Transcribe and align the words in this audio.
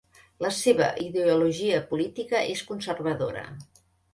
La 0.43 0.49
seva 0.59 0.87
ideologia 1.09 1.83
política 1.91 2.43
és 2.55 2.65
conservadora. 2.73 3.45